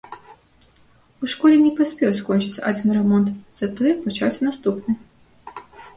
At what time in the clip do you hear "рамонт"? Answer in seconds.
2.97-3.27